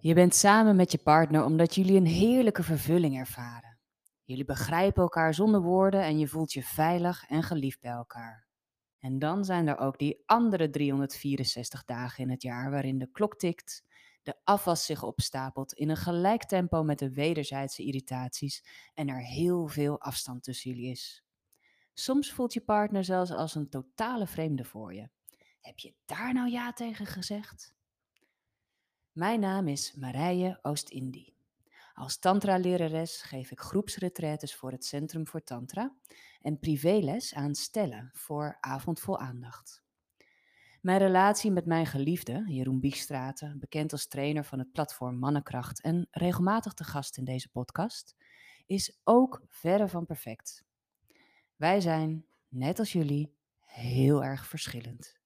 [0.00, 3.78] Je bent samen met je partner omdat jullie een heerlijke vervulling ervaren.
[4.24, 8.46] Jullie begrijpen elkaar zonder woorden en je voelt je veilig en geliefd bij elkaar.
[8.98, 13.38] En dan zijn er ook die andere 364 dagen in het jaar waarin de klok
[13.38, 13.84] tikt,
[14.22, 19.66] de afwas zich opstapelt in een gelijk tempo met de wederzijdse irritaties en er heel
[19.66, 21.24] veel afstand tussen jullie is.
[21.94, 25.08] Soms voelt je partner zelfs als een totale vreemde voor je.
[25.60, 27.76] Heb je daar nou ja tegen gezegd?
[29.18, 31.34] Mijn naam is Marije Oost-Indie.
[31.94, 35.94] Als tantra-lerares geef ik groepsretretes voor het Centrum voor Tantra
[36.40, 39.82] en privéles aan stellen voor Avond Vol Aandacht.
[40.80, 46.08] Mijn relatie met mijn geliefde, Jeroen Biegstraten, bekend als trainer van het platform Mannenkracht en
[46.10, 48.16] regelmatig te gast in deze podcast,
[48.66, 50.64] is ook verre van perfect.
[51.56, 55.18] Wij zijn, net als jullie, heel erg verschillend.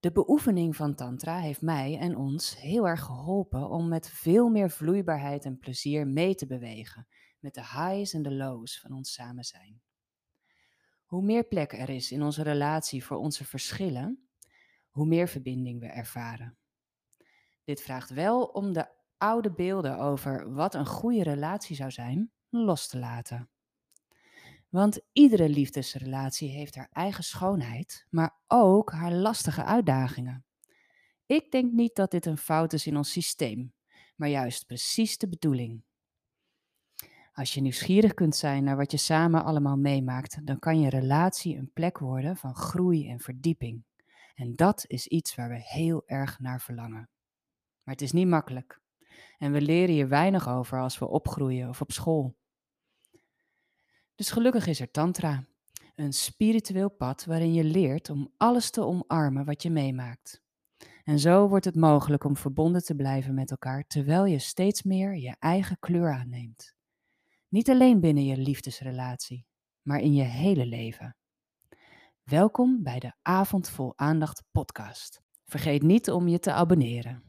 [0.00, 4.70] De beoefening van Tantra heeft mij en ons heel erg geholpen om met veel meer
[4.70, 7.06] vloeibaarheid en plezier mee te bewegen
[7.38, 9.80] met de highs en de lows van ons samen zijn.
[11.04, 14.28] Hoe meer plek er is in onze relatie voor onze verschillen,
[14.88, 16.58] hoe meer verbinding we ervaren.
[17.64, 22.88] Dit vraagt wel om de oude beelden over wat een goede relatie zou zijn los
[22.88, 23.50] te laten.
[24.68, 30.44] Want iedere liefdesrelatie heeft haar eigen schoonheid, maar ook haar lastige uitdagingen.
[31.26, 33.72] Ik denk niet dat dit een fout is in ons systeem,
[34.16, 35.82] maar juist precies de bedoeling.
[37.32, 41.56] Als je nieuwsgierig kunt zijn naar wat je samen allemaal meemaakt, dan kan je relatie
[41.56, 43.84] een plek worden van groei en verdieping.
[44.34, 47.08] En dat is iets waar we heel erg naar verlangen.
[47.82, 48.80] Maar het is niet makkelijk.
[49.38, 52.36] En we leren hier weinig over als we opgroeien of op school.
[54.16, 55.44] Dus gelukkig is er Tantra,
[55.94, 60.42] een spiritueel pad waarin je leert om alles te omarmen wat je meemaakt.
[61.04, 65.16] En zo wordt het mogelijk om verbonden te blijven met elkaar terwijl je steeds meer
[65.16, 66.74] je eigen kleur aanneemt.
[67.48, 69.46] Niet alleen binnen je liefdesrelatie,
[69.82, 71.16] maar in je hele leven.
[72.22, 75.22] Welkom bij de Avond Vol Aandacht podcast.
[75.44, 77.24] Vergeet niet om je te abonneren.